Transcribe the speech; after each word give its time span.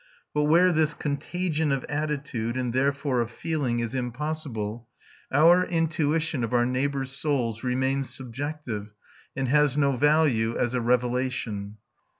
But 0.33 0.45
where 0.45 0.71
this 0.71 0.95
contagion 0.95 1.71
of 1.71 1.85
attitude, 1.87 2.57
and 2.57 2.73
therefore 2.73 3.21
of 3.21 3.29
feeling, 3.29 3.81
is 3.81 3.93
impossible, 3.93 4.87
our 5.31 5.63
intuition 5.63 6.43
of 6.43 6.53
our 6.53 6.65
neighbours' 6.65 7.11
souls 7.11 7.63
remains 7.63 8.09
subjective 8.09 8.95
and 9.35 9.47
has 9.49 9.77
no 9.77 9.91
value 9.91 10.57
as 10.57 10.73
a 10.73 10.81
revelation. 10.81 11.77